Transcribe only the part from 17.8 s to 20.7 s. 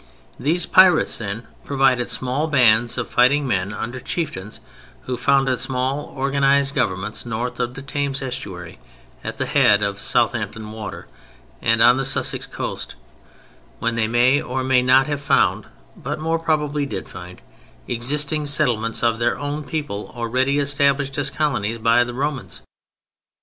existing settlements of their own people already